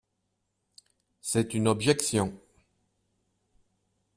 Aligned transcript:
C’est 1.21 1.53
une 1.53 1.67
objection. 1.67 2.33